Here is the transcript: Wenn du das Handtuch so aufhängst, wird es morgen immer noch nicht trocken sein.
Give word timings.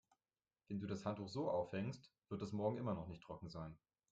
Wenn 0.67 0.79
du 0.79 0.87
das 0.87 1.05
Handtuch 1.05 1.29
so 1.29 1.47
aufhängst, 1.51 2.11
wird 2.29 2.41
es 2.41 2.53
morgen 2.53 2.77
immer 2.79 2.95
noch 2.95 3.07
nicht 3.07 3.21
trocken 3.21 3.49
sein. 3.51 3.77